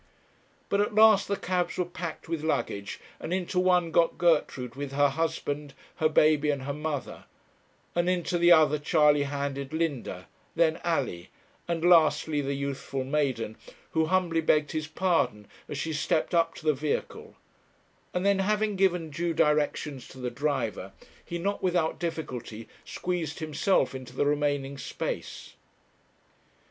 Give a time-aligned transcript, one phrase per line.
[0.67, 4.93] But at last the cabs were packed with luggage, and into one got Gertrude with
[4.93, 7.25] her husband, her baby, and her mother;
[7.93, 11.29] and into the other Charley handed Linda, then Alley,
[11.67, 13.57] and lastly, the youthful maiden,
[13.91, 17.35] who humbly begged his pardon as she stepped up to the vehicle;
[18.11, 20.93] and then, having given due directions to the driver,
[21.23, 25.53] he not without difficulty squeezed himself into the remaining space.